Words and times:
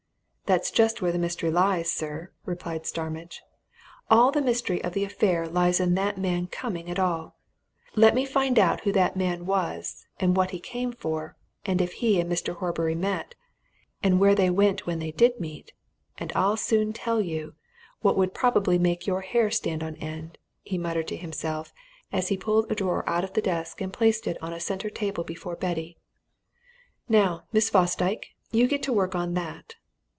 "That's 0.47 0.69
just 0.69 1.01
where 1.01 1.13
the 1.13 1.17
mystery 1.17 1.49
lies, 1.49 1.89
sir," 1.89 2.29
replied 2.43 2.85
Starmidge. 2.85 3.41
"All 4.09 4.33
the 4.33 4.41
mystery 4.41 4.83
of 4.83 4.91
the 4.91 5.05
affair 5.05 5.47
lies 5.47 5.79
in 5.79 5.95
that 5.95 6.17
man's 6.17 6.49
coming 6.51 6.89
at 6.91 6.99
all! 6.99 7.37
Let 7.95 8.13
me 8.13 8.25
find 8.25 8.59
out 8.59 8.81
who 8.81 8.91
that 8.91 9.15
man 9.15 9.45
was, 9.45 10.07
and 10.19 10.35
what 10.35 10.51
he 10.51 10.59
came 10.59 10.91
for, 10.91 11.37
and 11.65 11.79
if 11.79 11.93
he 11.93 12.19
and 12.19 12.29
Mr. 12.29 12.53
Horbury 12.57 12.95
met, 12.95 13.33
and 14.03 14.19
where 14.19 14.35
they 14.35 14.49
went 14.49 14.85
when 14.85 14.99
they 14.99 15.11
did 15.11 15.39
meet 15.39 15.71
and 16.17 16.33
I'll 16.35 16.57
soon 16.57 16.91
tell 16.91 17.21
you 17.21 17.55
what 18.01 18.17
would 18.17 18.33
probably 18.33 18.77
make 18.77 19.07
your 19.07 19.21
hair 19.21 19.51
stand 19.51 19.81
on 19.81 19.95
end!" 19.95 20.37
he 20.63 20.77
muttered 20.77 21.07
to 21.07 21.15
himself, 21.15 21.71
as 22.11 22.27
he 22.27 22.35
pulled 22.35 22.69
a 22.69 22.75
drawer 22.75 23.09
out 23.09 23.23
of 23.23 23.31
the 23.35 23.41
desk 23.41 23.79
and 23.79 23.93
placed 23.93 24.27
it 24.27 24.35
on 24.43 24.51
a 24.51 24.59
centre 24.59 24.89
table 24.89 25.23
before 25.23 25.55
Betty. 25.55 25.95
"Now, 27.07 27.45
Miss 27.53 27.69
Fosdyke, 27.69 28.35
you 28.51 28.67
get 28.67 28.83
to 28.83 28.91
work 28.91 29.15
on 29.15 29.33
that." 29.35 29.75